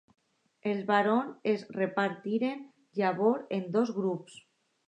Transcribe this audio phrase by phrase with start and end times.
[0.71, 2.65] Els barons es repartiren
[3.01, 4.43] llavors en dos grups.